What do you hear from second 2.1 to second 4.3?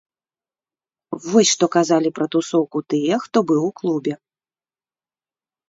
пра тусоўку тыя, хто быў у клубе.